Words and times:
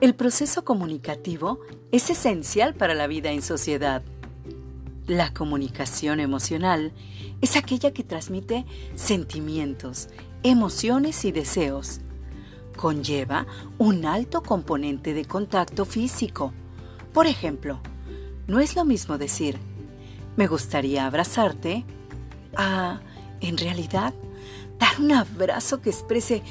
El 0.00 0.14
proceso 0.14 0.64
comunicativo 0.64 1.60
es 1.92 2.08
esencial 2.08 2.72
para 2.74 2.94
la 2.94 3.06
vida 3.06 3.32
en 3.32 3.42
sociedad. 3.42 4.02
La 5.06 5.34
comunicación 5.34 6.20
emocional 6.20 6.92
es 7.42 7.54
aquella 7.54 7.92
que 7.92 8.02
transmite 8.02 8.64
sentimientos, 8.94 10.08
emociones 10.42 11.26
y 11.26 11.32
deseos. 11.32 12.00
Conlleva 12.78 13.46
un 13.76 14.06
alto 14.06 14.42
componente 14.42 15.12
de 15.12 15.26
contacto 15.26 15.84
físico. 15.84 16.54
Por 17.12 17.26
ejemplo, 17.26 17.78
no 18.46 18.58
es 18.58 18.76
lo 18.76 18.86
mismo 18.86 19.18
decir, 19.18 19.58
me 20.34 20.46
gustaría 20.46 21.04
abrazarte, 21.04 21.84
a, 22.56 23.00
en 23.42 23.58
realidad, 23.58 24.14
dar 24.78 24.98
un 24.98 25.12
abrazo 25.12 25.82
que 25.82 25.90
exprese 25.90 26.42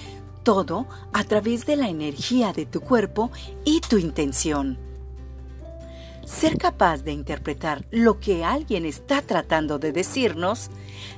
todo 0.43 0.87
a 1.13 1.23
través 1.23 1.65
de 1.65 1.75
la 1.75 1.89
energía 1.89 2.53
de 2.53 2.65
tu 2.65 2.81
cuerpo 2.81 3.31
y 3.65 3.81
tu 3.81 3.97
intención. 3.97 4.77
Ser 6.25 6.57
capaz 6.57 7.03
de 7.03 7.11
interpretar 7.11 7.85
lo 7.89 8.19
que 8.19 8.43
alguien 8.43 8.85
está 8.85 9.21
tratando 9.21 9.79
de 9.79 9.91
decirnos, 9.91 10.69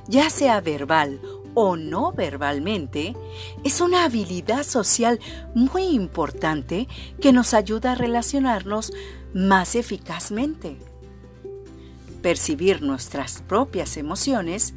ya 0.08 0.30
sea 0.30 0.60
verbal 0.60 1.20
o 1.54 1.76
no 1.76 2.12
verbalmente, 2.12 3.14
es 3.62 3.80
una 3.80 4.04
habilidad 4.04 4.64
social 4.64 5.20
muy 5.54 5.82
importante 5.84 6.88
que 7.20 7.32
nos 7.32 7.52
ayuda 7.52 7.92
a 7.92 7.94
relacionarnos 7.94 8.92
más 9.34 9.74
eficazmente. 9.74 10.78
Percibir 12.22 12.80
nuestras 12.82 13.42
propias 13.42 13.96
emociones 13.96 14.74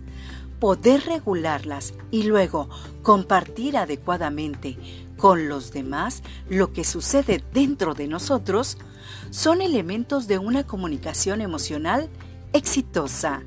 poder 0.66 1.04
regularlas 1.06 1.94
y 2.10 2.24
luego 2.24 2.68
compartir 3.04 3.78
adecuadamente 3.78 4.80
con 5.16 5.48
los 5.48 5.72
demás 5.72 6.24
lo 6.50 6.74
que 6.74 6.84
sucede 6.84 7.44
dentro 7.54 7.94
de 7.94 8.08
nosotros 8.08 8.80
son 9.30 9.62
elementos 9.62 10.28
de 10.28 10.40
una 10.40 10.66
comunicación 10.66 11.42
emocional 11.42 12.10
exitosa. 12.52 13.44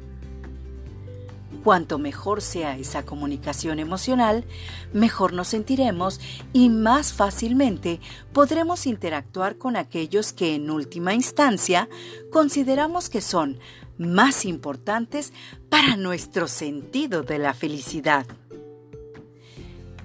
Cuanto 1.69 1.99
mejor 1.99 2.41
sea 2.41 2.79
esa 2.79 3.05
comunicación 3.05 3.79
emocional, 3.79 4.47
mejor 4.95 5.35
nos 5.35 5.49
sentiremos 5.49 6.19
y 6.55 6.71
más 6.71 7.13
fácilmente 7.13 8.01
podremos 8.33 8.87
interactuar 8.87 9.59
con 9.59 9.77
aquellos 9.77 10.33
que 10.33 10.55
en 10.55 10.71
última 10.71 11.13
instancia 11.13 11.91
consideramos 12.33 13.11
que 13.11 13.21
son 13.21 13.59
más 13.99 14.47
importantes 14.47 15.35
para 15.69 15.99
nuestro 15.99 16.49
sentido 16.49 17.23
de 17.23 17.39
la 17.39 17.53
felicidad. 17.53 18.27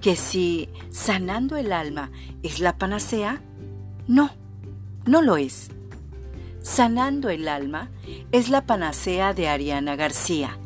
Que 0.02 0.16
si 0.16 0.68
sanando 0.90 1.56
el 1.56 1.72
alma 1.72 2.10
es 2.42 2.60
la 2.60 2.76
panacea, 2.76 3.42
no, 4.06 4.30
no 5.06 5.22
lo 5.22 5.38
es. 5.38 5.70
Sanando 6.60 7.30
el 7.30 7.48
alma 7.48 7.90
es 8.32 8.50
la 8.50 8.66
panacea 8.66 9.32
de 9.32 9.48
Ariana 9.48 9.96
García 9.96 10.58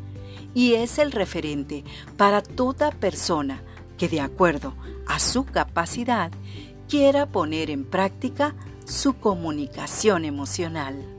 y 0.53 0.73
es 0.73 0.97
el 0.97 1.11
referente 1.11 1.83
para 2.17 2.41
toda 2.41 2.91
persona 2.91 3.61
que 3.97 4.07
de 4.07 4.21
acuerdo 4.21 4.73
a 5.07 5.19
su 5.19 5.45
capacidad 5.45 6.31
quiera 6.87 7.27
poner 7.27 7.69
en 7.69 7.85
práctica 7.85 8.55
su 8.85 9.13
comunicación 9.13 10.25
emocional. 10.25 11.18